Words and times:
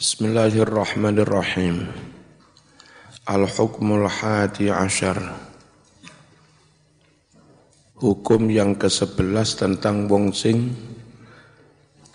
Bismillahirrahmanirrahim. 0.00 1.84
Al-hukmul 3.28 4.08
hadi 4.08 4.72
ashar. 4.72 5.20
Hukum 8.00 8.48
yang 8.48 8.80
ke-11 8.80 9.60
tentang 9.60 10.08
wong 10.08 10.32
sing 10.32 10.72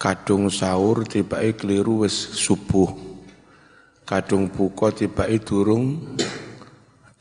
kadung 0.02 0.50
sahur 0.50 1.06
tibai 1.06 1.54
keliru 1.54 2.10
wis 2.10 2.34
subuh. 2.34 2.90
Kadung 4.02 4.50
buka 4.50 4.90
tibai 4.90 5.38
durung 5.38 6.18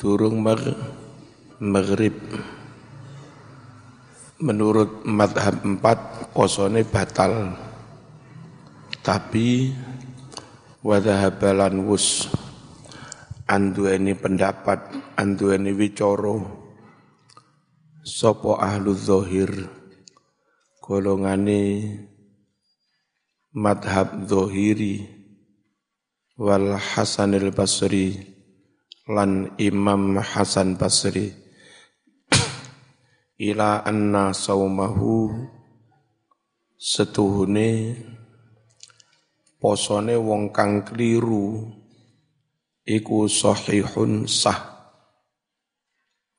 durung 0.00 0.40
mag, 0.40 0.64
maghrib. 1.60 2.16
Menurut 4.40 5.04
madhab 5.04 5.60
empat 5.60 6.32
posone 6.32 6.88
batal. 6.88 7.52
Tapi 9.04 9.68
wadhahabalan 10.84 11.88
wus. 11.88 12.28
Andueni 13.44 14.16
pendapat 14.16 14.88
andueni 15.20 15.76
wicoro 15.76 16.64
sopo 18.00 18.56
ahlu 18.56 18.96
zohir 18.96 19.68
golongane 20.80 21.92
madhab 23.52 24.24
zohiri 24.24 25.04
wal 26.40 26.80
Hasanil 26.80 27.52
Basri 27.52 28.16
lan 29.04 29.52
Imam 29.60 30.16
Hasan 30.20 30.80
Basri. 30.80 31.32
Ila 33.36 33.84
anna 33.84 34.32
saumahu. 34.32 35.52
Setuhune 36.80 37.96
posone 39.64 40.12
wong 40.20 40.52
kang 40.52 40.84
kliru 40.84 41.64
iku 42.84 43.24
sahihun 43.24 44.28
sah. 44.28 44.60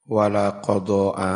Wala 0.05 0.61
qada'a 0.61 1.33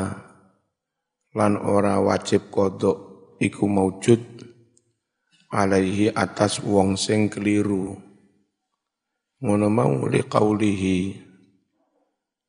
lan 1.33 1.53
ora 1.57 1.97
wajib 1.97 2.53
kodok 2.53 3.33
iku 3.41 3.65
maujud 3.65 4.21
alaihi 5.49 6.13
atas 6.13 6.61
wong 6.61 6.93
sing 6.93 7.25
keliru. 7.25 7.97
Ngono 9.41 9.67
mau 9.73 10.05
li 10.05 10.21
qaulihi 10.21 11.17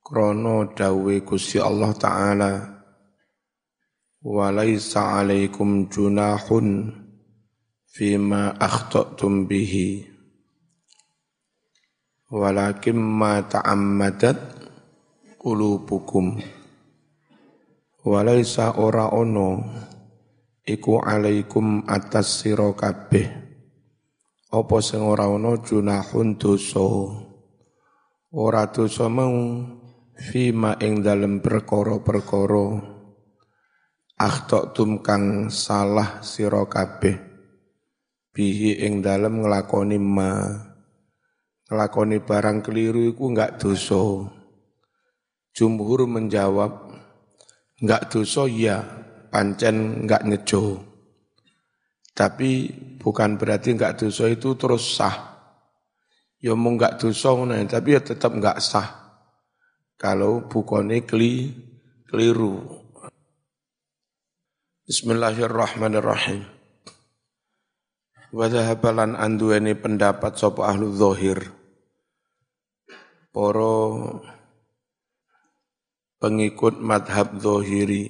krono 0.04 0.68
dawe 0.76 1.14
Gusti 1.24 1.56
Allah 1.56 1.96
taala 1.96 2.52
walaisa 4.20 5.16
alaikum 5.24 5.88
junahun 5.88 6.99
fima 7.90 8.54
akhtatum 8.54 9.50
bihi 9.50 10.06
walakin 12.30 12.94
ma 12.94 13.42
ta'ammadat 13.42 14.38
qulubukum 15.34 16.38
walaisa 18.06 18.78
ora 18.78 19.10
ono 19.10 19.66
iku 20.62 21.02
alaikum 21.02 21.82
atas 21.90 22.46
sira 22.46 22.70
kabeh 22.78 23.26
apa 24.54 24.76
sing 24.78 25.02
ora 25.02 25.26
ono 25.26 25.58
junahun 25.58 26.38
dosa 26.38 26.86
ora 28.30 28.70
dosa 28.70 29.10
mau 29.10 29.66
fima 30.14 30.78
ing 30.78 31.02
dalem 31.02 31.42
perkara-perkara 31.42 32.66
akhtatum 34.14 35.02
kang 35.02 35.50
salah 35.50 36.22
sira 36.22 36.62
kabeh 36.70 37.29
bihi 38.30 38.82
ing 38.86 39.02
dalem 39.02 39.46
nglakoni 39.46 39.98
ma. 39.98 40.32
Nglakoni 41.70 42.18
barang 42.22 42.58
keliru 42.66 43.06
iku 43.10 43.30
enggak 43.30 43.62
dosa. 43.62 44.26
Jumhur 45.54 46.06
menjawab 46.06 46.90
enggak 47.82 48.10
dosa 48.10 48.46
ya 48.50 48.82
pancen 49.30 50.06
enggak 50.06 50.26
nyejo 50.26 50.90
tapi 52.20 52.68
bukan 53.00 53.40
berarti 53.40 53.72
enggak 53.72 54.04
dosa 54.04 54.28
itu 54.28 54.52
terus 54.60 55.00
sah. 55.00 55.16
Ya 56.36 56.52
mau 56.52 56.76
enggak 56.76 57.00
dosa 57.00 57.32
tapi 57.64 57.96
ya 57.96 58.00
tetap 58.04 58.36
enggak 58.36 58.60
sah. 58.60 59.16
Kalau 59.96 60.44
bukone 60.44 61.08
keli, 61.08 61.48
keliru. 62.04 62.60
Bismillahirrahmanirrahim 64.84 66.59
Wadhahabalan 68.30 69.18
andueni 69.18 69.74
pendapat 69.74 70.38
sopo 70.38 70.62
ahlu 70.62 70.94
zohir. 70.94 71.50
Poro 73.34 74.06
pengikut 76.22 76.78
madhab 76.78 77.42
zohiri 77.42 78.06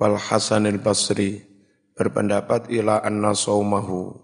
wal 0.00 0.16
Hasanil 0.16 0.80
Basri 0.80 1.44
berpendapat 1.92 2.72
ila 2.72 3.04
anna 3.04 3.36
saumahu. 3.36 4.16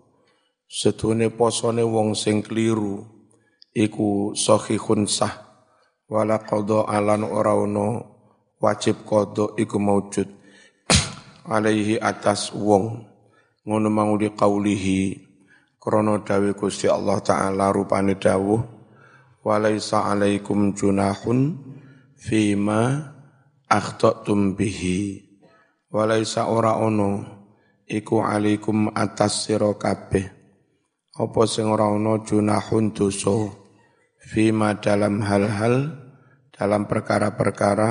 Setune 0.65 1.29
posone 1.29 1.85
wong 1.85 2.17
sing 2.17 2.41
keliru 2.41 3.05
iku 3.77 4.33
sahihun 4.33 5.05
sah. 5.05 5.61
Wala 6.09 6.41
qada 6.41 6.89
alan 6.89 7.29
ora 7.29 7.53
ono 7.53 8.01
wajib 8.57 9.05
qada 9.05 9.61
iku 9.61 9.77
maujud. 9.77 10.29
Alaihi 11.53 12.01
atas 12.01 12.49
wong 12.57 13.12
ngono 13.63 13.89
mau 13.95 14.19
di 14.19 14.27
qaulihi 14.27 15.31
krana 15.79 16.19
dawe 16.23 16.51
Gusti 16.55 16.91
Allah 16.91 17.23
taala 17.23 17.71
rupane 17.71 18.19
dawuh 18.19 18.59
walaisa 19.47 20.07
alaikum 20.11 20.75
junahun 20.75 21.59
fima 22.19 23.13
akhtatum 23.67 24.55
bihi. 24.59 25.31
Walaisa 25.93 26.49
ora 26.49 26.81
ono 26.81 27.25
iku 27.85 28.25
alaikum 28.25 28.89
atas 28.97 29.45
sira 29.49 29.69
kabeh. 29.77 30.25
Apa 31.13 31.45
sing 31.45 31.69
ora 31.69 31.85
ono 31.85 32.25
junahun 32.25 32.97
dosa 32.97 33.37
fima 34.17 34.81
dalam 34.81 35.21
hal-hal 35.21 35.93
dalam 36.49 36.89
perkara-perkara 36.89 37.91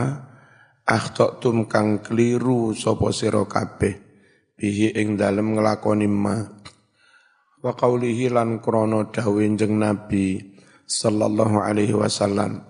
akhtatum 0.90 1.70
kang 1.70 2.02
keliru 2.02 2.74
sapa 2.74 3.14
sira 3.14 3.46
kabeh 3.46 4.11
bihi 4.62 4.94
ing 4.94 5.18
dalem 5.18 5.58
nglakoni 5.58 6.06
ma. 6.06 6.38
Wa 7.66 7.74
qaulihi 7.74 8.30
lan 8.30 8.62
krana 8.62 9.10
dawuh 9.10 9.42
jeng 9.58 9.82
Nabi 9.82 10.38
sallallahu 10.86 11.58
alaihi 11.58 11.98
wasallam. 11.98 12.62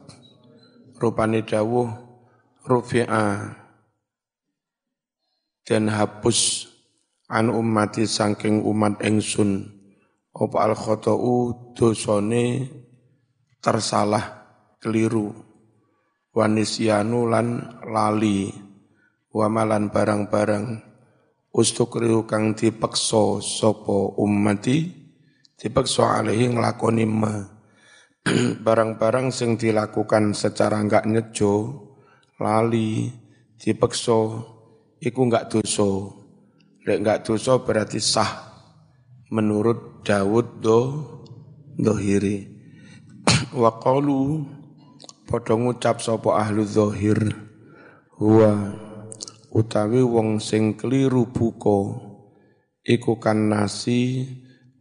Rupane 0.96 1.44
dawuh 1.44 1.92
rufi'a 2.64 3.60
dan 5.68 5.84
hapus 5.92 6.72
an 7.28 7.52
ummati 7.52 8.08
saking 8.08 8.64
umat 8.64 9.04
engsun. 9.04 9.68
Apa 10.32 10.72
al 10.72 10.80
khata'u 10.80 11.76
dosane 11.76 12.72
tersalah 13.60 14.48
keliru. 14.80 15.36
Wanisyanu 16.32 17.28
lan 17.28 17.48
lali. 17.84 18.48
Wamalan 19.32 19.92
barang-barang 19.92 20.91
ustukrihu 21.52 22.24
kang 22.24 22.56
dipeksa 22.56 23.44
sapa 23.44 24.16
ummati 24.16 24.88
dipeksa 25.60 26.20
alaihi 26.20 26.52
nglakoni 26.52 27.06
ma 27.06 27.36
barang-barang 28.66 29.34
sing 29.34 29.58
dilakukan 29.58 30.38
secara 30.38 30.78
enggak 30.78 31.10
nyejo 31.10 31.88
lali 32.38 33.10
dipeksa 33.58 34.46
iku 35.02 35.20
enggak 35.26 35.50
dosa. 35.50 35.90
Lek 36.86 36.98
enggak 37.02 37.22
dosa 37.26 37.62
berarti 37.62 37.98
sah 38.02 38.30
menurut 39.34 40.06
Daud 40.06 40.62
do 40.62 40.80
dohiri. 41.78 42.46
Wa 43.62 43.82
qalu 43.82 44.46
padha 45.26 45.58
ngucap 45.58 45.98
ahlu 46.02 46.62
zahir 46.66 47.18
huwa 48.22 48.78
utawi 49.52 50.00
wong 50.00 50.40
sing 50.40 50.80
keliru 50.80 51.28
buka 51.28 52.00
iku 52.88 53.20
kan 53.20 53.52
nasi 53.52 54.24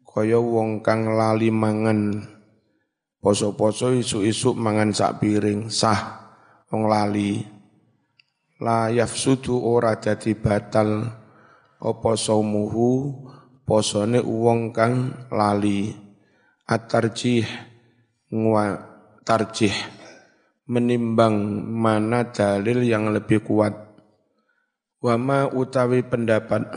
kaya 0.06 0.38
wong 0.38 0.82
kang 0.82 1.10
lali 1.10 1.50
mangan. 1.50 2.22
Poso-poso 3.20 3.92
isu-isu 3.92 4.56
mangan 4.56 4.96
sak 4.96 5.20
piring 5.20 5.68
sah 5.68 6.24
wong 6.72 6.88
lali. 6.88 7.36
La 8.64 8.88
yafsudu 8.88 9.60
ora 9.60 10.00
dadi 10.00 10.32
batal 10.32 11.04
apa 11.80 12.10
saumuhu 12.16 13.12
posone 13.66 14.24
wong 14.24 14.72
kang 14.72 15.28
lali. 15.34 15.92
Atarjih 16.70 17.44
ngwa 18.30 18.78
tarjih 19.26 19.74
menimbang 20.70 21.66
mana 21.66 22.30
dalil 22.30 22.86
yang 22.86 23.10
lebih 23.10 23.42
kuat 23.42 23.89
Wama 25.00 25.48
utawi 25.56 26.04
pendapat 26.04 26.68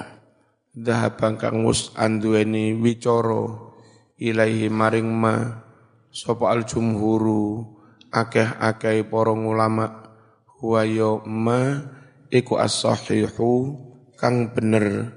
Dahab 0.71 1.19
kang 1.19 1.59
mus 1.59 1.91
andueni 1.93 2.71
wicoro 2.73 3.75
ilaihi 4.15 4.71
maring 4.71 5.11
ma 5.11 5.61
sapa 6.07 6.49
al 6.49 6.63
jumhuru 6.63 7.67
akeh-akeh 8.09 9.05
para 9.05 9.35
ulama 9.35 10.07
huwa 10.55 10.87
ya 10.87 11.19
ma 11.27 11.83
iku 12.31 12.57
as-sahihu 12.57 13.77
kang 14.15 14.55
bener. 14.55 15.13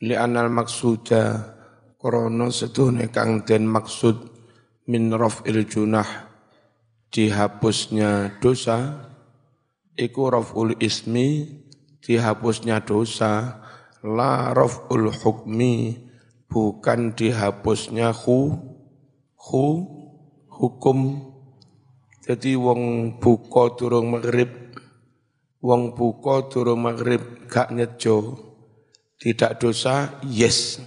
Li 0.00 0.16
anal 0.16 0.48
maksuda 0.48 1.52
krana 2.00 2.48
sedune 2.48 3.12
kang 3.12 3.44
den 3.44 3.68
maksud 3.68 4.24
min 4.88 5.12
raf'il 5.12 5.68
junah 5.68 6.32
dihapusnya 7.12 8.40
dosa 8.40 9.04
iku 10.00 10.32
raf'ul 10.32 10.80
ismi 10.80 11.44
dihapusnya 12.08 12.80
dosa 12.88 13.60
la 14.00 14.56
raf'ul 14.56 15.12
hukmi 15.12 16.00
bukan 16.48 17.12
dihapusnya 17.12 18.16
hu 18.16 18.56
hu 19.36 19.66
hukum. 20.48 21.28
Jadi 22.24 22.56
wong 22.56 23.14
buka 23.20 23.76
durung 23.76 24.16
maghrib 24.16 24.48
wong 25.60 25.92
buka 25.92 26.48
durung 26.48 26.88
maghrib 26.88 27.44
gak 27.44 27.76
nyejo 27.76 28.40
tidak 29.20 29.60
dosa 29.60 30.16
yes. 30.24 30.80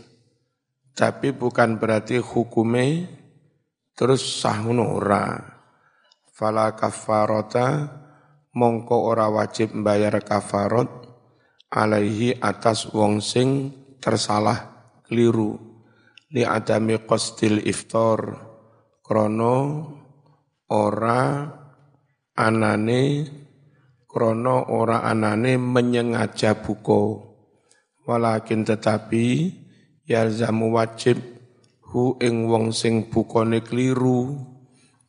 Tapi 0.97 1.33
bukan 1.37 1.77
berarti 1.77 2.17
hukume 2.17 3.05
terus 3.93 4.25
sah 4.41 4.57
ora. 4.65 5.37
Fala 6.33 6.73
kafarota 6.73 8.01
mongko 8.57 8.97
ora 9.05 9.29
wajib 9.29 9.77
membayar 9.77 10.17
kafarot 10.21 11.00
alaihi 11.71 12.35
atas 12.37 12.91
wong 12.91 13.23
sing 13.23 13.71
tersalah 14.03 14.91
keliru 15.07 15.55
li 16.35 16.43
adami 16.43 16.99
qasdil 17.07 17.63
iftar 17.63 18.19
krono 18.99 19.57
ora 20.67 21.47
anane 22.35 23.03
krono 24.03 24.75
ora 24.75 25.07
anane 25.07 25.55
menyengaja 25.55 26.59
buko 26.59 27.31
walakin 28.03 28.67
tetapi 28.67 29.25
yalzamu 30.03 30.75
wajib 30.75 31.17
hu 31.91 32.19
ing 32.19 32.51
wong 32.51 32.75
sing 32.75 33.07
bukone 33.07 33.63
kliru 33.63 34.51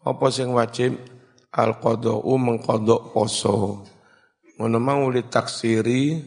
apa 0.02 0.34
sing 0.34 0.50
wajib? 0.50 0.98
Al 1.52 1.78
qadau 1.78 2.26
mengkodok 2.40 3.14
poso. 3.14 3.86
Ngono 4.58 4.78
mau 4.82 5.06
taksiri 5.12 6.18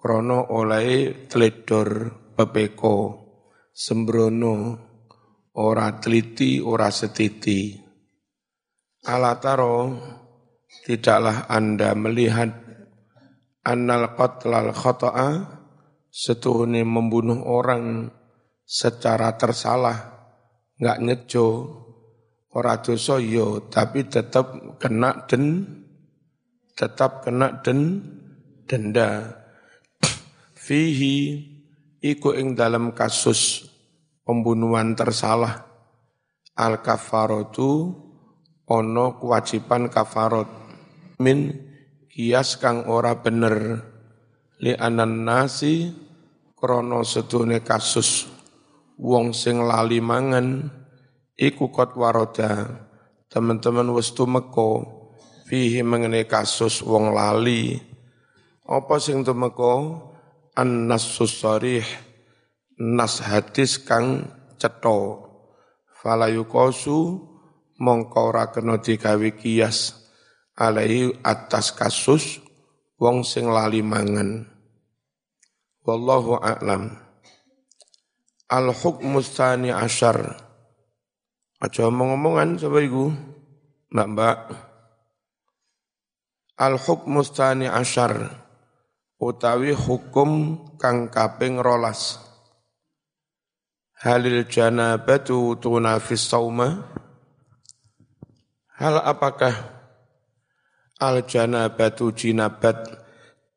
krono 0.00 0.56
oleh 0.56 1.28
teledor 1.28 2.08
pepeko 2.32 2.96
sembrono 3.68 4.54
ora 5.60 5.92
teliti 6.00 6.58
ora 6.58 6.88
setiti 6.88 7.76
alataro 9.04 9.76
tidaklah 10.88 11.44
anda 11.46 11.92
melihat 11.92 12.50
annal 13.60 14.16
qatlal 14.16 14.72
khata'a 14.72 15.60
setuhune 16.10 16.82
membunuh 16.82 17.46
orang 17.46 18.10
secara 18.70 19.34
tersalah, 19.34 19.98
nggak 20.78 21.00
nyejo, 21.02 21.46
ora 22.54 22.78
dosa 22.78 23.18
yo, 23.18 23.66
tapi 23.70 24.06
tetap 24.06 24.78
kena 24.78 25.26
den, 25.26 25.66
tetap 26.78 27.26
kena 27.26 27.62
den, 27.62 28.02
denda. 28.70 29.39
Fihi 30.70 31.34
iku 31.98 32.30
ing 32.30 32.54
dalam 32.54 32.94
kasus 32.94 33.66
pembunuhan 34.22 34.94
tersalah. 34.94 35.66
Al 36.54 36.78
kafarotu 36.78 37.90
ono 38.70 39.18
kewajiban 39.18 39.90
kafarot. 39.90 40.46
Min 41.18 41.58
kias 42.06 42.54
kang 42.54 42.86
ora 42.86 43.18
bener. 43.18 43.82
Li 44.62 44.70
anan 44.78 45.26
nasi 45.26 45.90
krono 46.54 47.02
sedune 47.02 47.66
kasus. 47.66 48.30
Wong 48.94 49.34
sing 49.34 49.66
lali 49.66 49.98
mangan 49.98 50.70
iku 51.34 51.74
kot 51.74 51.98
waroda. 51.98 52.78
Teman-teman 53.26 53.90
wis 53.90 54.14
tumeka 54.14 54.86
fihi 55.50 55.82
mengenai 55.82 56.30
kasus 56.30 56.78
wong 56.86 57.10
lali. 57.10 57.74
Apa 58.70 59.02
sing 59.02 59.26
tumeka 59.26 60.06
an-nassus 60.58 61.42
sarih 61.42 61.86
nas 62.80 63.20
hadis 63.20 63.78
kang 63.78 64.26
cetha. 64.56 65.28
Fala 66.00 66.32
yuqasu 66.32 67.20
mongko 67.76 68.20
ora 68.32 68.48
kena 68.48 68.80
digawe 68.80 69.30
kias 69.36 70.00
alai 70.56 71.12
atas 71.20 71.76
kasus 71.76 72.40
wong 72.96 73.20
sing 73.20 73.52
lali 73.52 73.84
mangan. 73.84 74.48
Wallahu 75.84 76.40
a'lam. 76.40 76.92
Al 78.50 78.72
hukmu 78.72 79.20
tsani 79.22 79.70
asyar. 79.70 80.36
Aja 81.60 81.92
omong-omongan 81.92 82.56
sapa 82.56 82.80
iku? 82.80 83.12
Mbak-mbak. 83.92 84.38
Al 86.60 86.76
hukmu 86.80 87.20
tsani 87.24 87.68
asyar 87.68 88.40
utawi 89.20 89.76
hukum 89.76 90.56
kang 90.80 91.12
kaping 91.12 91.60
rolas. 91.60 92.16
Halil 94.00 94.48
janabatu 94.48 95.60
tunafis 95.60 96.24
sauma. 96.24 96.88
Hal 98.80 98.96
apakah 99.04 99.52
al 100.96 101.28
janabatu 101.28 102.16
jinabat? 102.16 102.80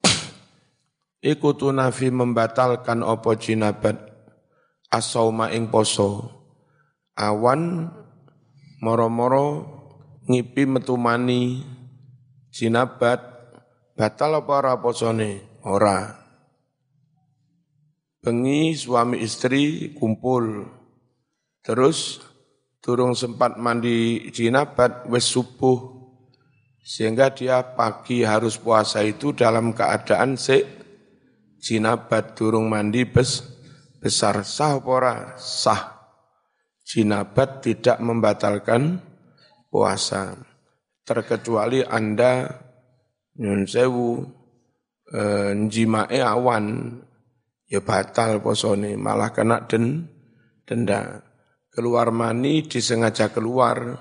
Iku 1.32 1.56
tunafi 1.56 2.12
membatalkan 2.12 3.00
opo 3.08 3.32
jinabat? 3.40 3.96
Asauma 4.92 5.48
ing 5.56 5.72
poso. 5.72 6.28
Awan 7.16 7.88
moro-moro 8.84 9.64
ngipi 10.28 10.68
metumani 10.68 11.64
jinabat 12.52 13.24
batal 13.96 14.44
apa 14.44 14.52
ora 14.60 14.74
posone 14.76 15.53
ora. 15.64 16.24
Bengi 18.24 18.72
suami 18.76 19.20
istri 19.20 19.92
kumpul. 19.96 20.64
Terus 21.64 22.20
turung 22.84 23.16
sempat 23.16 23.60
mandi 23.60 24.28
jinabat 24.32 25.08
wes 25.08 25.28
subuh. 25.28 25.92
Sehingga 26.84 27.32
dia 27.32 27.64
pagi 27.80 28.28
harus 28.28 28.60
puasa 28.60 29.00
itu 29.08 29.32
dalam 29.32 29.72
keadaan 29.72 30.36
se 30.36 30.68
jinabat 31.64 32.36
durung 32.36 32.68
mandi 32.68 33.08
bes, 33.08 33.40
besar 34.04 34.44
sah 34.44 34.84
pora 34.84 35.40
sah. 35.40 35.96
Jinabat 36.84 37.64
tidak 37.64 38.04
membatalkan 38.04 39.00
puasa. 39.72 40.36
Terkecuali 41.08 41.88
Anda 41.88 42.52
nyun 43.40 43.64
sewu 43.64 44.43
e, 45.10 45.20
njimae 45.58 46.20
awan 46.22 47.00
ya 47.68 47.82
batal 47.82 48.40
posone 48.40 48.96
malah 48.96 49.34
kena 49.36 49.66
den 49.68 50.08
denda. 50.64 51.24
Keluar 51.74 52.14
mani 52.14 52.70
disengaja 52.70 53.34
keluar 53.34 53.98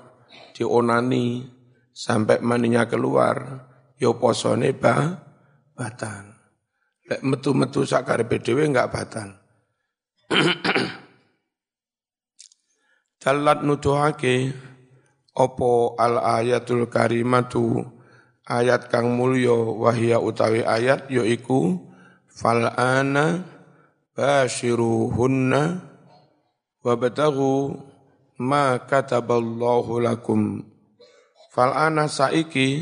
dionani 0.53 1.41
sampai 1.89 2.41
maninya 2.41 2.85
keluar, 2.85 3.65
yo 3.97 4.21
posone 4.21 4.77
ba, 4.77 5.17
batan. 5.73 6.33
Lek 7.09 7.21
metu-metu 7.25 7.81
sakar 7.85 8.25
dhewe 8.29 8.63
enggak 8.65 8.93
batan. 8.93 9.29
Dalat 13.17 13.59
nuduhake 13.67 14.53
opo 15.33 15.97
al 15.97 16.21
ayatul 16.21 16.87
karimatu 16.89 17.81
ayat 18.47 18.91
kang 18.91 19.15
mulyo 19.15 19.77
wahya 19.79 20.19
utawi 20.19 20.63
ayat 20.63 21.07
yaiku 21.07 21.79
fal 22.27 22.67
ana 22.75 23.43
bashiruhunna 24.17 25.79
wabtaghu 26.83 27.79
ma 28.39 28.77
kataballahu 28.83 30.03
lakum 30.03 30.73
Fal 31.53 31.69
ana 31.69 32.09
saiki 32.09 32.81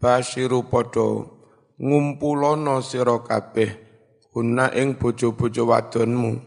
basyiru 0.00 0.64
padha 0.64 1.28
ngumpulono 1.76 2.80
sira 2.80 3.20
kabeh 3.20 3.68
guna 4.32 4.72
ing 4.72 4.96
bojo-bojo 4.96 5.68
wadonmu. 5.68 6.40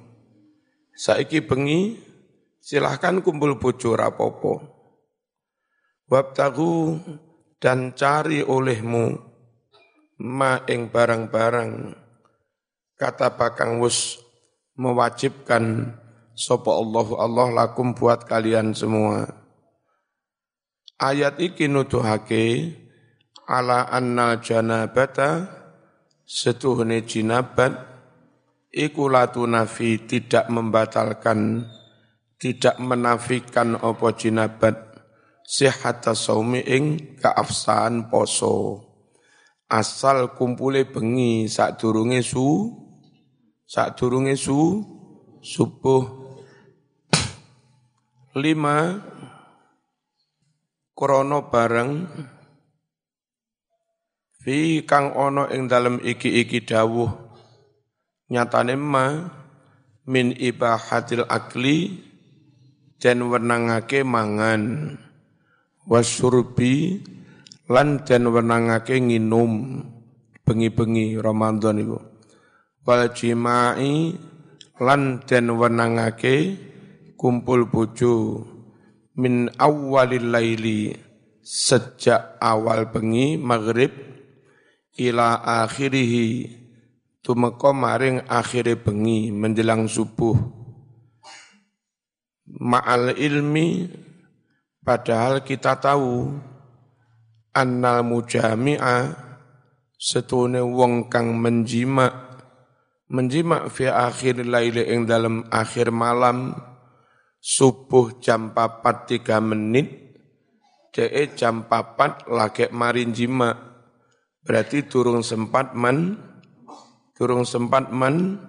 Saiki 0.98 1.46
bengi 1.46 2.01
silahkan 2.58 3.22
kumpul 3.22 3.62
bojo 3.62 3.93
rapopo. 3.93 4.58
Wabtagu 6.10 6.98
dan 7.62 7.94
cari 7.94 8.41
olehmu 8.41 9.13
ma 10.25 10.65
ing 10.65 10.89
barang-barang 10.89 11.94
kata 12.98 13.38
bakang 13.38 13.77
wus 13.77 14.18
mewajibkan 14.74 15.94
sapa 16.34 16.74
Allahu 16.74 17.22
Allah 17.22 17.53
lakum 17.53 17.94
buat 17.94 18.25
kalian 18.25 18.74
semua. 18.74 19.30
Ayat 20.98 21.38
iki 21.38 21.70
nuduhake 21.70 22.77
ala 23.46 23.89
anna 23.89 24.41
janabata 24.41 25.50
setuhne 26.25 27.06
jinabat 27.06 27.77
iku 28.74 29.10
latunafi 29.10 30.01
tidak 30.06 30.50
membatalkan 30.50 31.70
tidak 32.41 32.77
menafikan 32.82 33.77
apa 33.77 34.08
jinabat 34.18 34.90
sihat 35.51 36.08
saumi 36.15 36.63
ing 36.63 37.20
kaafsahan 37.20 38.08
poso. 38.08 38.88
Asal 39.67 40.31
kumpule 40.36 40.88
bengi 40.88 41.51
sak 41.51 41.79
durunge 41.79 42.24
su 42.24 42.72
sak 43.67 44.00
durunge 44.00 44.36
su 44.36 44.84
subuh 45.39 46.03
lima 48.36 49.00
krono 50.91 51.48
bareng 51.48 52.03
fi 54.43 54.84
kang 54.84 55.15
ono 55.15 55.48
ing 55.51 55.72
dalem 55.72 56.00
iki-iki 56.00 56.63
dawuh. 56.63 57.12
Nyatane 58.31 58.75
ma 58.79 59.08
min 60.08 60.31
ibahatil 60.36 61.27
akli 61.27 62.00
dan 63.00 63.24
wenangake 63.27 64.03
mangan 64.03 64.96
wasyurbi 65.88 67.02
lan 67.72 68.04
dan 68.04 68.28
wenangake 68.30 69.00
nginum 69.00 69.82
bengi-bengi 70.44 71.18
Ramadan 71.22 71.80
itu 71.80 72.00
wal 72.84 73.10
jimai 73.14 74.18
lan 74.82 75.22
dan 75.24 75.46
wenangake 75.54 76.58
kumpul 77.16 77.70
bojo 77.70 78.46
min 79.18 79.50
awalil 79.62 80.34
laili 80.34 80.98
sejak 81.42 82.42
awal 82.42 82.90
bengi 82.90 83.38
maghrib 83.38 83.94
ila 84.98 85.42
akhirihi 85.64 86.62
tumeka 87.22 87.72
maring 87.72 88.26
akhire 88.26 88.76
bengi 88.76 89.30
menjelang 89.30 89.86
subuh. 89.86 90.36
Ma'al 92.52 93.16
ilmi 93.16 93.88
padahal 94.82 95.46
kita 95.46 95.78
tahu 95.78 96.34
annal 97.54 98.06
mujami'a 98.06 99.14
setune 99.98 100.62
wong 100.62 101.10
kang 101.10 101.38
menjima 101.38 102.38
menjima 103.12 103.70
fi 103.70 103.90
akhir 103.90 104.42
laili 104.46 104.86
ing 104.90 105.06
dalam 105.06 105.46
akhir 105.54 105.94
malam 105.94 106.58
subuh 107.38 108.22
jam 108.22 108.54
papat 108.54 109.10
tiga 109.10 109.38
menit 109.42 110.18
de 110.92 111.08
jam 111.38 111.66
papat 111.70 112.28
lagi 112.28 112.68
marin 112.74 113.14
jima 113.16 113.54
berarti 114.44 114.86
turun 114.90 115.22
sempat 115.22 115.78
man 115.78 116.18
turun 117.14 117.46
sempat 117.46 117.94
man 117.94 118.42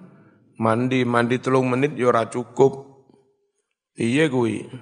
mandi 0.56 1.04
mandi 1.04 1.36
telung 1.38 1.68
menit 1.70 1.94
yora 1.94 2.26
ya 2.26 2.32
cukup 2.38 2.92
Iya 3.92 4.32
kuwi. 4.32 4.72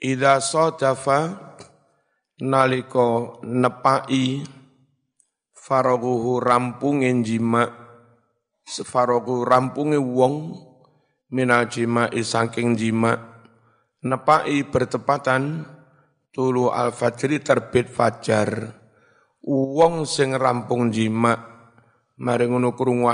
Ida 0.00 0.40
sodafa 0.40 1.36
naliko 2.40 3.36
nepai 3.44 4.40
faroguhu 5.52 6.40
rampunge 6.40 7.12
jima 7.20 7.68
farogu 8.64 9.44
rampunge 9.44 10.00
wong 10.00 10.56
minal 11.36 11.68
jima 11.68 12.08
isangking 12.08 12.80
jima 12.80 13.12
nepai 14.00 14.64
bertepatan 14.64 15.68
tulu 16.32 16.72
al 16.72 16.96
fajri 16.96 17.44
terbit 17.44 17.92
fajar 17.92 18.72
wong 19.44 20.08
sing 20.08 20.32
rampung 20.32 20.88
jima 20.88 21.36
maring 22.16 22.56
ngono 22.56 22.72
krungu 22.72 23.12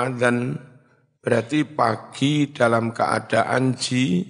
Berarti 1.26 1.66
pagi 1.66 2.54
dalam 2.54 2.94
keadaan 2.94 3.74
ji, 3.74 4.22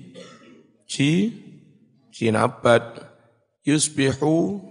ji, 0.88 1.28
jinabat, 2.16 3.04
yusbihu 3.68 4.64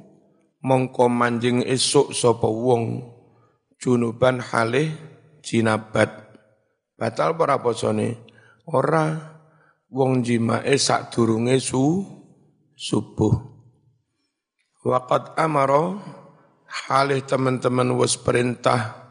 mongko 0.65 1.05
manjing 1.05 1.61
esuk 1.61 2.09
sapa 2.17 2.49
wong 2.49 3.05
junuban 3.77 4.41
halih 4.41 4.89
jinabat. 5.45 6.09
Batal 6.97 7.37
para 7.37 7.61
posone? 7.61 8.17
Ora 8.65 9.37
wong 9.93 10.25
jimae 10.25 10.73
sak 10.81 11.13
durunge 11.13 11.61
su 11.61 12.01
subuh. 12.73 13.53
Waqat 14.85 15.37
amaro 15.37 16.01
halih 16.65 17.21
teman-teman 17.25 17.93
wis 17.97 18.17
perintah 18.17 19.05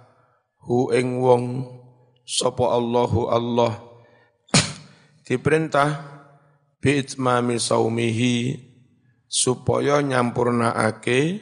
hu 0.63 0.91
ing 0.95 1.19
wong 1.19 1.67
sapa 2.23 2.79
Allahu 2.79 3.27
Allah 3.27 3.75
diperintah 5.27 6.14
bi'itmami 6.85 7.57
saumihi 7.57 8.61
supaya 9.25 10.05
nyampurnaake 10.05 11.41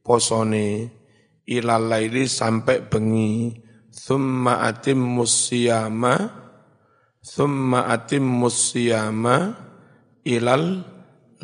posone. 0.00 0.96
Ilal 1.44 1.92
laili 1.92 2.24
sampai 2.24 2.88
bengi. 2.88 3.52
Thumma 3.92 4.64
atim 4.64 5.00
musyama 5.00 6.16
thumma 7.24 7.88
atim 7.92 8.24
musyama 8.24 9.56
ilal 10.24 10.84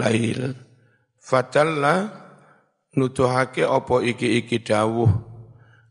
lail. 0.00 0.56
Fatalla 1.20 2.08
nutuhake 2.96 3.64
opo 3.64 4.00
iki-iki 4.00 4.64
dawuh. 4.64 5.08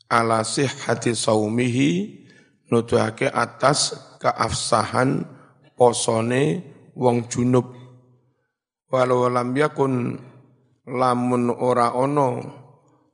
Ala 0.10 0.46
sihhati 0.46 1.18
saumihi 1.18 1.90
nuduhake 2.70 3.30
atas 3.34 3.98
keafsahan 4.22 5.26
posone 5.74 6.73
wong 6.98 7.30
junub. 7.30 7.68
Walau 8.94 9.26
lam 9.30 9.58
yakun 9.58 10.18
lamun 10.86 11.50
ora 11.50 11.98
ono 11.98 12.30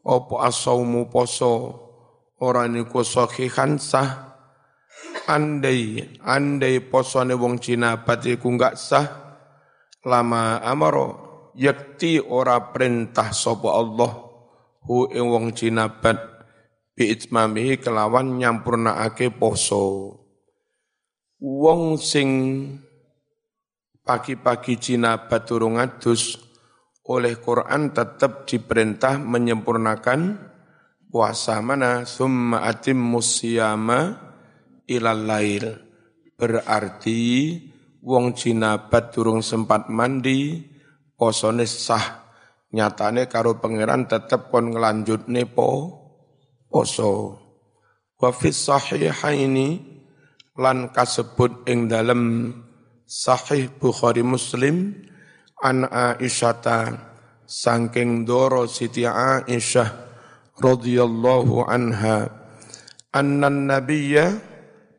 opo 0.03 0.43
asaumu 0.43 1.07
poso 1.07 1.53
ora 2.39 2.67
niku 2.67 3.03
sahihan 3.03 3.79
sah 3.79 4.35
andai 5.29 6.03
andai 6.23 6.83
posone 6.83 7.37
wong 7.37 7.61
jinabat 7.61 8.25
iku 8.27 8.51
gak 8.59 8.75
sah 8.75 9.07
lama 10.03 10.59
amaro 10.63 11.29
yakti 11.55 12.19
ora 12.19 12.71
perintah 12.71 13.31
sapa 13.31 13.69
Allah. 13.75 14.11
Hu 14.79 15.11
ing 15.11 15.27
wong 15.27 15.53
jinabat 15.53 16.17
biitmamihi 16.95 17.77
kelawan 17.83 18.39
nyampurnaake 18.39 19.29
poso. 19.35 20.15
Wong 21.39 21.99
sing 21.99 22.29
pagi-pagi 24.09 24.81
Cina 24.81 25.29
baturung 25.29 25.77
adus 25.77 26.33
oleh 27.05 27.37
Quran 27.37 27.93
tetap 27.93 28.49
diperintah 28.49 29.21
menyempurnakan 29.21 30.49
puasa 31.13 31.61
mana 31.61 32.09
summa 32.09 32.65
atim 32.65 32.97
musyama 32.97 34.17
ilal 34.89 35.29
lail. 35.29 35.65
Berarti 36.33 37.21
wong 38.01 38.33
Cina 38.33 38.89
baturung 38.89 39.45
sempat 39.45 39.93
mandi 39.93 40.57
posone 41.13 41.69
sah. 41.69 42.33
Nyatane 42.73 43.29
karo 43.29 43.61
pangeran 43.61 44.09
tetap 44.09 44.49
kon 44.49 44.73
ngelanjut 44.73 45.29
nepo 45.29 45.69
poso. 46.65 47.37
Wa 48.17 48.33
fi 48.33 48.49
sahihaini 48.49 49.77
lan 50.57 50.89
kasebut 50.89 51.69
ing 51.69 51.85
dalem 51.85 52.21
sahih 53.09 53.73
Bukhari 53.81 54.21
Muslim 54.21 54.93
an 55.65 55.89
Aisyata 55.89 57.09
saking 57.49 58.21
doro 58.21 58.69
Siti 58.69 59.01
Aisyah 59.01 59.89
radhiyallahu 60.61 61.65
anha 61.65 62.29
annan 63.09 63.65
nabiyya 63.65 64.37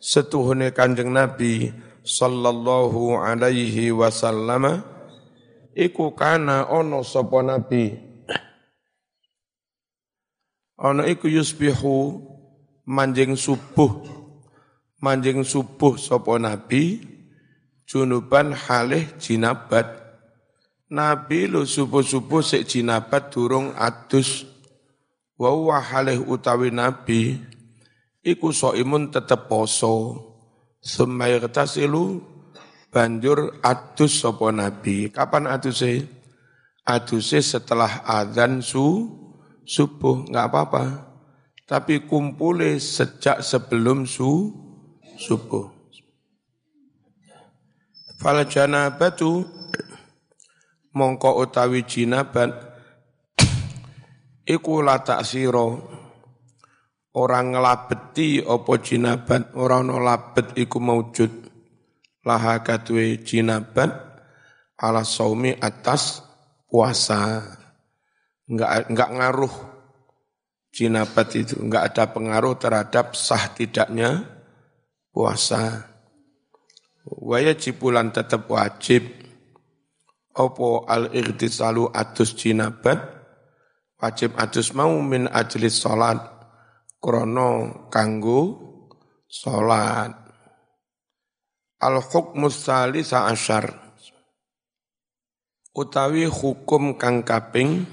setuhune 0.02 0.74
kanjeng 0.74 1.14
Nabi 1.14 1.70
sallallahu 2.02 3.14
alaihi 3.14 3.94
wasallam 3.94 4.82
iku 5.78 6.10
kana 6.10 6.66
ono 6.66 7.06
sapa 7.06 7.46
nabi? 7.46 7.94
Ana 10.80 11.06
iku 11.06 11.30
yusbihu 11.30 12.24
manjing 12.88 13.38
subuh 13.38 14.02
manjing 14.98 15.46
subuh 15.46 15.94
sapa 15.94 16.40
nabi 16.40 17.10
junuban 17.90 18.54
halih 18.54 19.10
jinabat. 19.18 19.98
Nabi 20.94 21.50
lu 21.50 21.66
subuh-subuh 21.66 22.38
sik 22.38 22.70
jinabat 22.70 23.34
durung 23.34 23.74
adus. 23.74 24.46
Wa 25.34 25.50
huwa 25.50 25.82
halih 25.82 26.22
utawi 26.22 26.70
nabi 26.70 27.42
iku 28.22 28.54
imun 28.54 29.10
tetep 29.10 29.50
poso. 29.50 30.22
Summa 30.78 31.26
silu 31.66 32.22
banjur 32.94 33.58
adus 33.58 34.22
sapa 34.22 34.54
nabi. 34.54 35.10
Kapan 35.10 35.50
aduse? 35.50 36.06
Aduse 36.86 37.42
setelah 37.42 38.06
adzan 38.06 38.62
su 38.62 39.10
subuh 39.66 40.30
nggak 40.30 40.46
apa-apa. 40.46 40.84
Tapi 41.66 42.06
kumpule 42.06 42.78
sejak 42.82 43.46
sebelum 43.46 44.06
su 44.06 44.50
subuh 45.14 45.79
fal 48.20 48.44
janabatu 48.44 49.48
mongko 50.92 51.40
utawi 51.40 51.88
jinabat 51.88 52.52
iku 54.44 54.84
la 54.84 55.00
taksira 55.00 55.80
orang 57.16 57.56
ngelabeti 57.56 58.44
opo 58.44 58.76
jinabat 58.76 59.56
orang 59.56 59.88
no 59.88 59.96
labet 60.04 60.52
iku 60.52 60.76
maujud 60.76 61.32
laha 62.28 62.60
katwe 62.60 63.24
jinabat 63.24 63.88
ala 64.76 65.00
saumi 65.00 65.56
atas 65.56 66.20
puasa. 66.68 67.40
Enggak 68.50 68.90
enggak 68.92 69.10
ngaruh 69.16 69.54
jinabat 70.70 71.28
itu 71.40 71.56
enggak 71.56 71.94
ada 71.94 72.04
pengaruh 72.10 72.54
terhadap 72.58 73.14
sah 73.14 73.50
tidaknya 73.54 74.26
puasa 75.10 75.89
Waya 77.06 77.56
cipulan 77.56 78.12
tetap 78.12 78.44
wajib. 78.52 79.08
Opo 80.36 80.84
al 80.84 81.10
irtisalu 81.16 81.88
atus 81.90 82.36
jinabat? 82.36 83.00
Wajib 84.00 84.36
atus 84.36 84.72
mau 84.72 84.96
min 85.04 85.28
ajlis 85.28 85.80
sholat 85.84 86.20
Krono 87.00 87.84
kanggo 87.92 88.56
sholat 89.28 90.12
Al 91.80 91.96
hukmus 92.04 92.68
salisa 92.68 93.24
asyar. 93.28 93.72
Utawi 95.72 96.28
hukum 96.28 97.00
kang 97.00 97.24
kaping 97.24 97.88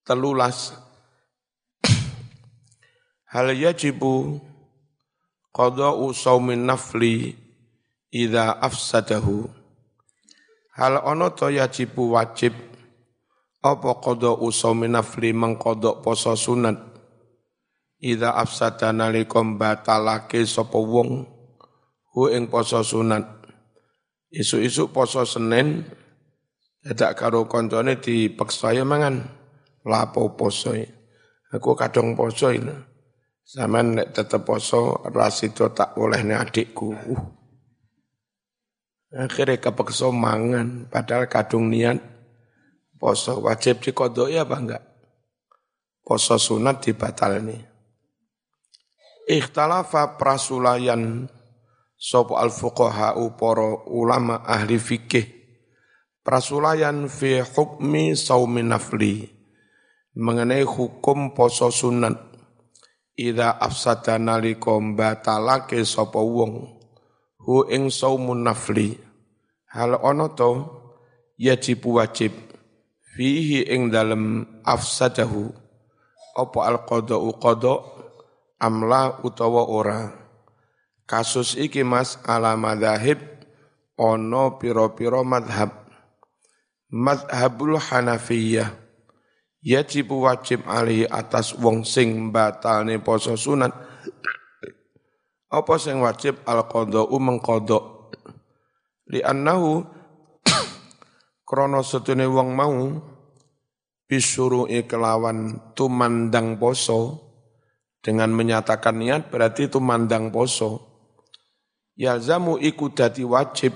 telulas. 0.00 0.72
Hal 3.32 3.52
yajibu 3.52 4.40
qada'u 5.56 6.12
saumin 6.12 6.68
nafli 6.68 7.32
idza 8.12 8.60
afsadahu. 8.60 9.48
Hal 10.76 11.00
ana 11.00 11.32
to 11.32 11.48
yajibu 11.48 12.12
wajib? 12.12 12.52
Apa 13.64 13.96
qada'u 14.04 14.52
saumin 14.52 14.92
nafli 14.92 15.32
mengkodok 15.32 16.04
poso 16.04 16.36
sunat? 16.36 16.76
Idza 17.96 18.36
afsada 18.36 18.92
nalika 18.92 19.40
batalake 19.40 20.44
sapa 20.44 20.76
wong 20.76 21.24
hu 22.12 22.28
ing 22.28 22.52
poso 22.52 22.84
sunat. 22.84 23.24
Isu-isu 24.28 24.92
poso 24.92 25.24
Senin 25.24 25.80
dadak 26.84 27.16
karo 27.16 27.48
koncone 27.48 27.96
dipeksa 27.96 28.76
ya 28.76 28.84
mangan. 28.84 29.24
Lapo 29.88 30.36
poso 30.36 30.76
aku 31.48 31.72
kadang 31.78 32.12
poso 32.18 32.52
ini 32.52 32.95
Zaman 33.46 33.94
nek 33.94 34.10
tetep 34.10 34.42
poso 34.42 35.06
rasido 35.06 35.70
tak 35.70 35.94
boleh 35.94 36.18
nih 36.26 36.34
adikku. 36.34 36.90
Uh. 36.90 37.22
Akhirnya 39.14 39.62
kepeksa 39.62 40.10
mangan 40.10 40.90
padahal 40.90 41.30
kadung 41.30 41.70
niat 41.70 42.02
poso 42.98 43.38
wajib 43.38 43.78
dikodok 43.78 44.34
ya 44.34 44.42
apa 44.42 44.56
enggak? 44.58 44.84
Poso 46.02 46.42
sunat 46.42 46.82
dibatal 46.82 47.38
nih. 47.38 47.62
Ikhtalafa 49.30 50.18
prasulayan 50.18 51.30
sop 51.94 52.34
al 52.34 52.50
fuqaha 52.50 53.14
poro 53.38 53.86
ulama 53.94 54.42
ahli 54.42 54.74
fikih 54.74 55.26
prasulayan 56.26 57.06
fi 57.06 57.46
hukmi 57.46 58.18
saumin 58.18 58.74
nafli 58.74 59.30
mengenai 60.18 60.66
hukum 60.66 61.30
poso 61.30 61.70
sunat 61.70 62.35
Ida 63.16 63.56
afsada 63.56 64.20
nalika 64.20 64.76
batalake 64.76 65.80
sapa 65.88 66.20
wong 66.20 66.68
hu 67.40 67.64
ing 67.72 67.88
saumun 67.88 68.44
nafli. 68.44 69.00
Hal 69.72 69.96
ana 70.04 70.28
to 70.36 70.68
yajib 71.40 71.80
wajib 71.88 72.36
fihi 73.16 73.64
ing 73.72 73.88
dalem 73.88 74.44
afsadahu. 74.68 75.48
Apa 76.36 76.58
al 76.68 76.84
qada'u 76.84 77.40
qada 77.40 77.80
amla 78.60 79.24
utawa 79.24 79.64
ora. 79.64 80.12
Kasus 81.08 81.56
iki 81.56 81.80
mas 81.80 82.20
ala 82.28 82.52
madzhab 82.52 83.16
ana 83.96 84.60
pira-pira 84.60 85.24
madhab 85.24 85.72
madhabul 86.92 87.80
hanafiyah 87.80 88.85
yajib 89.66 90.14
wajib 90.14 90.62
alih 90.70 91.10
atas 91.10 91.58
wong 91.58 91.82
sing 91.82 92.30
batalne 92.30 93.02
poso 93.02 93.34
sunat. 93.34 93.74
Apa 95.50 95.74
sing 95.82 95.98
wajib? 95.98 96.38
Al 96.46 96.70
qada'u 96.70 97.16
mengqada 97.18 97.82
li 99.10 99.22
annahu 99.22 99.82
krana 101.48 101.82
setune 101.82 102.26
wong 102.30 102.54
mau 102.54 102.78
bisuru'i 104.06 104.86
kelawan 104.86 105.74
tumandang 105.74 106.54
poso. 106.62 107.26
Dengan 108.06 108.30
menyatakan 108.30 109.02
niat 109.02 109.34
berarti 109.34 109.66
tumandang 109.66 110.30
poso. 110.30 110.94
Yalzamu 111.98 112.54
iku 112.62 112.94
dadi 112.94 113.26
wajib 113.26 113.74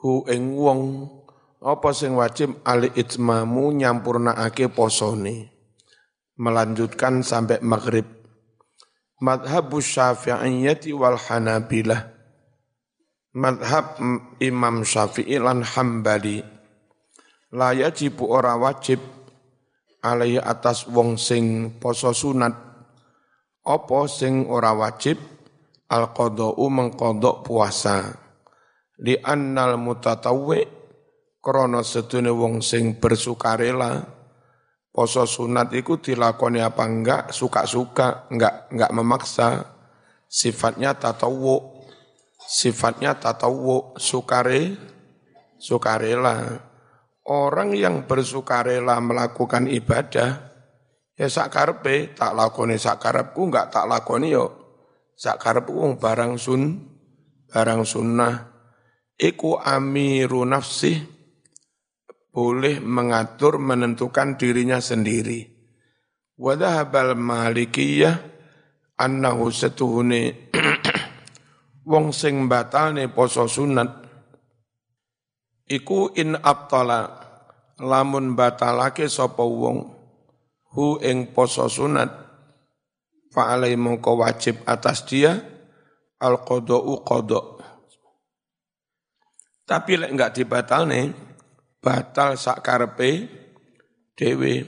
hu 0.00 0.24
ing 0.32 0.56
wong 0.56 0.80
apa 1.64 1.96
sing 1.96 2.12
wajib 2.12 2.60
ali 2.60 2.92
itmamu 2.92 3.72
nyampurnaake 3.72 4.68
posone? 4.68 5.48
Melanjutkan 6.36 7.24
sampai 7.24 7.64
maghrib. 7.64 8.04
Madhab 9.24 9.72
syafi'iyati 9.72 10.92
wal 10.92 11.16
hanabilah. 11.16 12.12
Madhab 13.32 13.96
imam 14.44 14.84
syafi'i 14.84 15.40
lan 15.40 15.64
hambali. 15.64 16.44
La 17.56 17.72
yajibu 17.72 18.28
ora 18.28 18.60
wajib 18.60 19.00
alai 20.04 20.36
atas 20.36 20.84
wong 20.92 21.16
sing 21.16 21.78
poso 21.80 22.12
sunat. 22.12 22.52
Apa 23.64 24.04
sing 24.04 24.52
ora 24.52 24.76
wajib? 24.76 25.16
Al 25.88 26.12
qada'u 26.12 26.68
mengkodok 26.68 27.46
puasa. 27.48 28.12
Li 29.00 29.16
annal 29.16 29.80
mutatawwi' 29.80 30.83
krana 31.44 31.84
sedune 31.84 32.32
wong 32.32 32.64
sing 32.64 32.96
bersukarela 32.96 34.24
poso 34.94 35.26
sunat 35.26 35.74
iku 35.76 35.98
dilakoni 35.98 36.62
apa 36.62 36.86
enggak 36.86 37.22
suka-suka 37.34 38.30
enggak 38.30 38.70
enggak 38.70 38.94
memaksa. 38.94 39.48
Sifatnya 40.30 40.94
tatawu 40.94 41.84
sifatnya 42.38 43.18
tatawu 43.18 43.98
sukare 43.98 44.78
sukarela. 45.58 46.62
Orang 47.24 47.74
yang 47.74 48.04
bersukarela 48.06 49.00
melakukan 49.02 49.66
ibadah 49.66 50.52
ya 51.14 51.28
sakarpe 51.30 52.14
tak 52.14 52.34
lakoni 52.34 52.78
sakarepku 52.78 53.50
enggak 53.50 53.74
tak 53.74 53.90
lakoni 53.90 54.30
yo. 54.30 54.46
Sakarepku 55.14 55.98
barang 55.98 56.38
sun 56.38 56.62
barang 57.50 57.82
sunnah. 57.82 58.54
Iku 59.14 59.54
amiru 59.62 60.42
nafsih 60.42 61.13
boleh 62.34 62.82
mengatur 62.82 63.62
menentukan 63.62 64.34
dirinya 64.34 64.82
sendiri. 64.82 65.46
Wadahabal 66.34 67.14
malikiyah 67.14 68.18
annahu 68.98 69.54
setuhune 69.54 70.50
wong 71.90 72.10
sing 72.10 72.50
batalne 72.50 73.06
poso 73.06 73.46
sunat 73.46 73.90
iku 75.70 76.10
in 76.18 76.34
abtala 76.38 77.22
lamun 77.78 78.38
batalake 78.38 79.06
sapa 79.10 79.42
wong 79.42 79.94
hu 80.74 80.98
ing 81.02 81.30
poso 81.34 81.70
sunat 81.70 82.10
fa 83.34 83.58
mongko 83.58 84.22
wajib 84.22 84.62
atas 84.66 85.06
dia 85.10 85.34
al 86.22 86.42
qada'u 86.46 87.02
qada 87.02 87.42
tapi 89.66 89.98
lek 89.98 90.10
enggak 90.14 90.32
dibatalne 90.38 91.23
batal 91.84 92.40
sak 92.40 92.64
karepe 92.64 93.28
dhewe. 94.16 94.64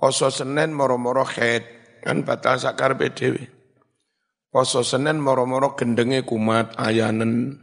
Poso 0.00 0.32
Senin 0.32 0.72
moro-moro 0.72 1.28
khed, 1.28 1.62
kan 2.00 2.24
batal 2.24 2.56
sak 2.56 2.80
karepe 2.80 3.12
dhewe. 3.12 3.44
Poso 4.48 4.80
Senin 4.80 5.20
moro-moro 5.20 5.76
gendenge 5.76 6.24
kumat 6.24 6.72
ayanen. 6.80 7.60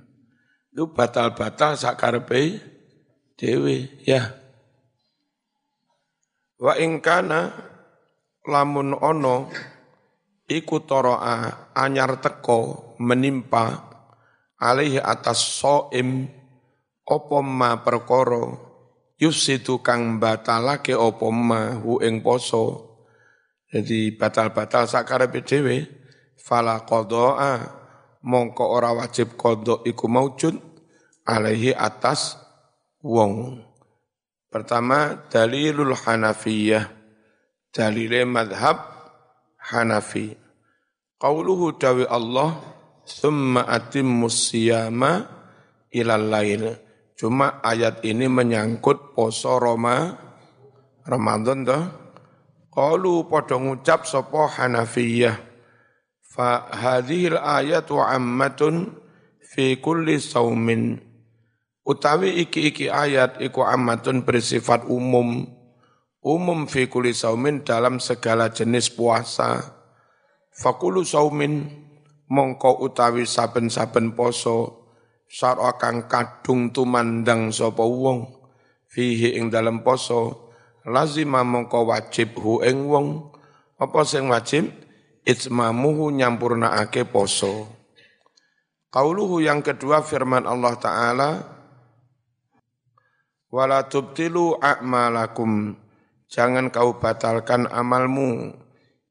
Itu 0.70 0.94
batal-batal 0.94 1.74
sak 1.74 1.98
karepe 1.98 2.62
dhewe, 3.34 4.06
ya. 4.06 4.38
Wa 6.62 6.78
ingkana 6.78 7.54
lamun 8.46 8.94
ono 8.94 9.50
iku 10.46 10.86
toroa 10.86 11.70
anyar 11.74 12.22
teko 12.22 12.94
menimpa 13.02 13.84
alaihi 14.58 14.98
atas 14.98 15.62
soim 15.62 16.26
opo 17.06 17.46
ma 17.46 17.78
perkoro 17.86 18.66
yusitu 19.17 19.82
kang 19.82 20.21
batalake 20.21 20.93
opo 20.93 21.34
ma 21.34 21.77
hu 21.77 21.99
ing 22.01 22.21
poso 22.21 22.88
jadi 23.67 24.15
batal-batal 24.15 24.88
sakarepe 24.88 25.43
dhewe 25.43 25.77
fala 26.39 26.88
qada'a 26.88 27.51
mongko 28.23 28.63
ora 28.63 28.95
wajib 28.95 29.36
qada 29.36 29.84
iku 29.84 30.08
maujud 30.08 30.56
alaihi 31.27 31.75
atas 31.75 32.39
wong. 33.03 33.63
Pertama 34.47 35.27
dalilul 35.27 35.93
Hanafiyah. 35.93 36.95
Dalile 37.75 38.23
madhab 38.23 38.80
Hanafi. 39.60 40.34
Qauluhu 41.19 41.75
dawi 41.75 42.08
Allah 42.08 42.56
summa 43.03 43.67
atimmus 43.67 44.49
siyama 44.49 45.27
ilal 45.91 46.25
lail. 46.32 46.63
Cuma 47.17 47.58
ayat 47.65 48.06
ini 48.06 48.30
menyangkut 48.30 49.17
poso 49.17 49.58
Roma 49.58 50.13
Ramadan 51.01 51.65
toh. 51.65 51.84
Qalu 52.69 53.25
padha 53.25 53.58
ngucap 53.58 54.06
sapa 54.06 54.45
Hanafiyah. 54.45 55.34
Fa 56.21 56.69
hadhil 56.69 57.41
ayatu 57.41 57.97
ammatun 57.97 58.93
fi 59.41 59.82
kulli 59.82 60.21
saumin. 60.21 61.01
Utawi 61.82 62.38
iki-iki 62.45 62.86
ayat 62.86 63.41
iku 63.41 63.65
ammatun 63.65 64.21
bersifat 64.21 64.86
umum. 64.86 65.49
Umum 66.21 66.69
fi 66.69 66.86
kulli 66.86 67.17
saumin 67.17 67.65
dalam 67.65 67.97
segala 67.97 68.53
jenis 68.53 68.93
puasa. 68.93 69.73
Fakulu 70.53 71.01
saumin 71.01 71.65
mongko 72.30 72.77
utawi 72.86 73.25
saben-saben 73.25 74.13
poso 74.13 74.87
sarwa 75.28 75.76
kang 75.76 76.08
kadung 76.08 76.72
tumandang 76.72 77.52
sapa 77.52 77.84
wong 77.84 78.32
fihi 78.88 79.38
ing 79.38 79.54
dalam 79.54 79.86
poso 79.86 80.48
lazima 80.88 81.44
mongko 81.44 81.92
wajib 81.92 82.40
hu 82.40 82.63
ing 82.63 82.88
wong. 82.88 83.36
Apa 83.78 84.02
sing 84.08 84.26
wajib? 84.32 84.74
Itmamuhu 85.28 86.10
nyampurnaake 86.16 87.06
poso. 87.06 87.68
Qauluhu 88.90 89.44
yang 89.44 89.62
kedua 89.62 90.02
firman 90.02 90.48
Allah 90.48 90.74
Ta'ala 90.80 91.32
Wala 93.48 93.86
tubtilu 93.88 94.60
a'malakum. 94.60 95.76
Jangan 96.28 96.68
kau 96.68 97.00
batalkan 97.00 97.68
amalmu. 97.70 98.56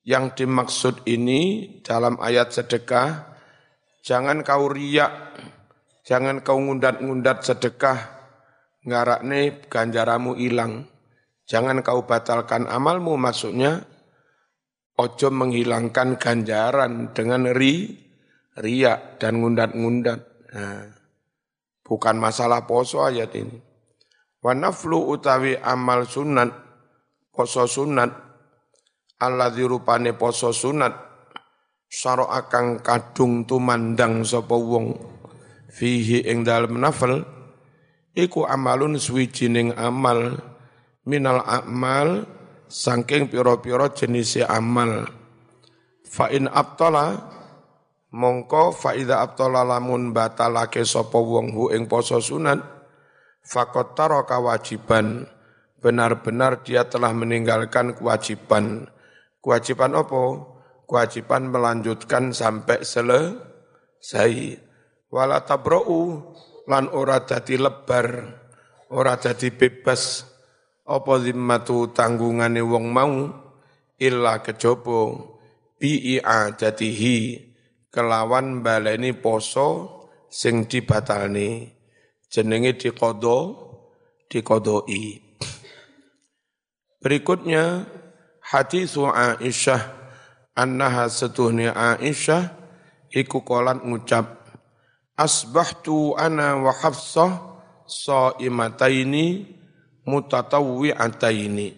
Yang 0.06 0.44
dimaksud 0.44 1.04
ini 1.08 1.72
dalam 1.82 2.20
ayat 2.22 2.54
sedekah 2.54 3.36
Jangan 4.06 4.46
kau 4.46 4.70
riak 4.70 5.10
Jangan 6.06 6.46
kau 6.46 6.62
ngundat-ngundat 6.62 7.42
sedekah 7.42 7.98
Ngarakne 8.86 9.66
ganjaramu 9.66 10.38
hilang 10.38 10.86
Jangan 11.46 11.82
kau 11.82 12.06
batalkan 12.06 12.70
amalmu 12.70 13.18
maksudnya 13.18 13.82
ojo 14.96 15.28
menghilangkan 15.28 16.16
ganjaran 16.16 17.12
dengan 17.12 17.52
ri, 17.52 17.94
riak 18.56 19.20
dan 19.20 19.44
ngundat-ngundat. 19.44 20.20
Nah, 20.56 20.88
bukan 21.84 22.16
masalah 22.16 22.64
poso 22.64 23.04
ayat 23.04 23.30
ini. 23.36 23.60
Wanaflu 24.40 25.12
utawi 25.12 25.60
amal 25.60 26.08
sunat, 26.08 26.50
poso 27.30 27.68
sunat, 27.68 28.10
Allah 29.20 29.52
dirupane 29.52 30.16
poso 30.16 30.50
sunat, 30.50 30.92
saro 31.86 32.26
akang 32.32 32.80
kadung 32.80 33.44
tumandang 33.44 34.24
sapa 34.24 34.54
wong 34.54 35.15
fihi 35.70 36.26
ing 36.26 36.46
dalem 36.46 36.78
nafal 36.78 37.22
iku 38.16 38.48
amalun 38.48 38.96
suwijining 38.96 39.76
amal 39.76 40.40
minal 41.06 41.44
amal 41.46 42.26
saking 42.66 43.30
piro-piro 43.30 43.92
jenis 43.94 44.42
amal. 44.46 45.06
Fa 46.06 46.30
in 46.32 46.50
abtala 46.50 47.18
mongko 48.14 48.74
fa 48.74 48.96
idza 48.96 49.22
abtala 49.22 49.62
lamun 49.62 50.10
batalake 50.10 50.82
sapa 50.82 51.18
wong 51.18 51.52
hu 51.54 51.70
ing 51.74 51.86
poso 51.86 52.18
sunat 52.18 52.58
faqat 53.46 53.94
taraka 53.94 54.42
wajiban. 54.42 55.28
Benar-benar 55.76 56.66
dia 56.66 56.88
telah 56.88 57.14
meninggalkan 57.14 57.94
kewajiban. 57.94 58.90
Kewajiban 59.38 59.94
apa? 59.94 60.24
Kewajiban 60.88 61.52
melanjutkan 61.52 62.34
sampai 62.34 62.82
selesai 62.82 64.65
wala 65.10 65.42
tabra'u 65.42 66.22
lan 66.66 66.90
ora 66.92 67.22
dadi 67.22 67.56
lebar 67.58 68.06
ora 68.90 69.18
dadi 69.18 69.50
bebas. 69.52 70.32
Apa 70.86 71.18
zimmatu 71.18 71.90
tanggungane 71.90 72.62
wong 72.62 72.86
mau? 72.94 73.14
Illa 73.98 74.38
kejaba 74.38 75.18
bi 75.82 76.14
i'adatihi 76.14 77.18
kelawan 77.90 78.62
baleni 78.62 79.10
poso 79.18 79.98
sing 80.30 80.70
dibatalne. 80.70 81.74
Jenenge 82.30 82.78
diqadha 82.78 83.38
diqadoi 84.30 85.26
berikutnya 87.06 87.86
hadis 88.42 88.98
Aisyah 88.98 89.82
annaha 90.58 91.06
setuhni 91.06 91.70
Aisyah 91.70 92.50
iku 93.14 93.46
kolan 93.46 93.86
ngucap 93.86 94.45
asbahtu 95.16 96.14
ana 96.16 96.56
wa 96.60 96.72
hafsah 96.72 97.40
saimataini 97.88 99.56
mutatawwi'ataini. 100.06 101.68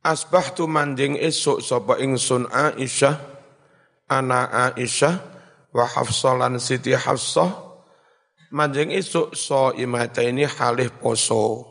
Asbahtu 0.00 0.64
manjing 0.64 1.20
esuk 1.20 1.60
sapa 1.60 2.00
ingsun 2.00 2.48
Aisyah 2.48 3.20
ana 4.08 4.72
Aisyah 4.72 5.20
wa 5.76 5.84
Hafsah 5.84 6.34
lan 6.40 6.56
Siti 6.56 6.96
Hafsah 6.96 7.52
manjing 8.50 8.90
esuk 8.96 9.36
so 9.36 9.76
imataini 9.76 10.44
halih 10.44 10.90
poso. 10.98 11.66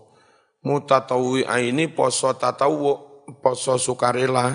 Mutatawwi'aini 0.59 1.87
poso 1.95 2.35
tatawu 2.35 2.99
poso 3.39 3.79
sukarela 3.79 4.51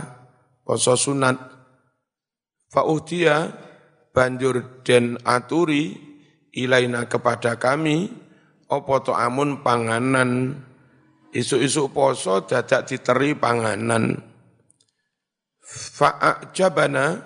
poso 0.63 0.95
sunat. 0.95 1.41
Fa 2.69 2.85
banjur 4.15 4.87
den 4.87 5.19
aturi 5.27 5.99
ilaina 6.55 7.11
kepada 7.11 7.59
kami 7.59 8.09
apa 8.71 8.95
to 9.03 9.13
amun 9.13 9.61
panganan? 9.61 10.63
Isu-isu 11.35 11.91
poso 11.91 12.47
dadak 12.47 12.87
diteri 12.87 13.35
panganan. 13.35 14.15
Fa'ajabana 15.67 17.19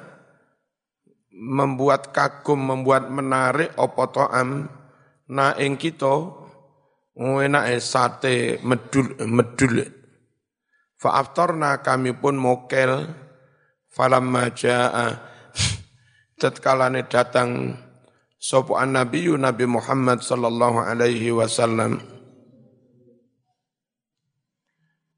membuat 1.37 2.09
kagum 2.17 2.73
membuat 2.73 3.13
menarik 3.13 3.77
apa 3.77 4.03
to 4.09 4.25
am 4.25 4.51
na 5.29 5.53
ing 5.61 5.77
kita 5.77 6.33
enake 7.21 7.85
sate 7.85 8.65
medul 8.65 9.13
medul. 9.29 9.85
Fa'aftarna 10.99 11.85
kami 11.85 12.17
pun 12.17 12.41
mokel 12.41 13.07
falamma 13.93 14.51
jaa 14.57 15.37
tatkalane 16.39 17.05
datang 17.11 17.75
Sopo 18.39 18.79
an 18.79 18.95
Nabi 18.95 19.27
Nabi 19.35 19.67
Muhammad 19.67 20.23
sallallahu 20.23 20.79
alaihi 20.79 21.35
wasallam. 21.35 21.99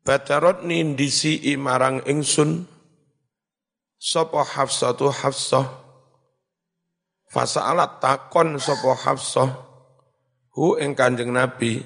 Batarot 0.00 0.64
nindisi 0.64 1.44
marang 1.60 2.00
ingsun 2.08 2.64
Sopo 4.00 4.40
Hafsatu 4.40 5.12
Hafsah. 5.12 5.68
Fasa'alat 7.28 8.00
takon 8.00 8.56
sopo 8.58 8.96
Hafsah 8.96 9.52
Hu 10.56 10.80
ing 10.80 10.96
kanjeng 10.96 11.30
Nabi. 11.30 11.84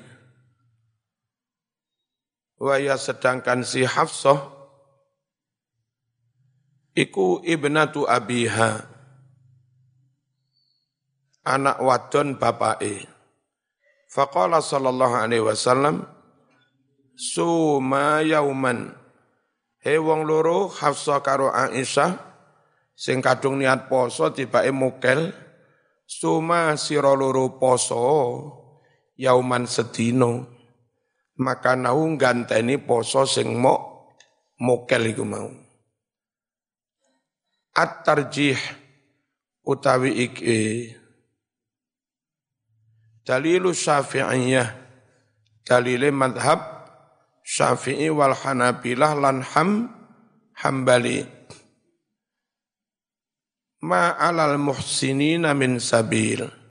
Waya 2.62 2.94
sedangkan 2.94 3.66
si 3.66 3.82
Hafsah 3.82 4.54
Iku 6.94 7.42
ibnatu 7.42 8.06
abiha 8.06 8.93
anak 11.44 11.78
wadon 11.78 12.40
bapake. 12.40 13.04
Faqala 14.08 14.64
sallallahu 14.64 15.14
alaihi 15.14 15.44
wasallam 15.44 16.08
suma 17.14 18.24
yauman. 18.24 18.96
He 19.84 20.00
wong 20.00 20.24
loro 20.24 20.72
Hafsah 20.72 21.20
karo 21.20 21.52
Aisyah 21.52 22.16
sing 22.96 23.20
kadung 23.20 23.60
niat 23.60 23.92
poso 23.92 24.32
tibake 24.32 24.72
mukel 24.72 25.28
suma 26.08 26.72
sira 26.80 27.12
loro 27.12 27.60
poso 27.60 28.00
yauman 29.20 29.68
sedino 29.68 30.54
maka 31.36 31.74
nau 31.74 32.06
ganteni 32.14 32.78
poso 32.78 33.26
sing 33.26 33.58
mok 33.58 34.14
mukel 34.62 35.10
iku 35.10 35.24
mau. 35.26 35.50
At-tarjih 37.74 38.54
utawi 39.66 40.30
iki 40.30 40.58
Dalilu 43.24 43.72
syafi'iyah, 43.72 44.68
dalile 45.64 46.12
madhab 46.12 46.60
syafi'i 47.40 48.12
wal 48.12 48.36
hanabilah 48.36 49.16
lan 49.16 49.40
ham 49.40 49.88
hambali. 50.60 51.24
Ma 53.84 54.16
alal 54.16 54.60
muhsinina 54.60 55.56
min 55.56 55.80
sabil 55.80 56.63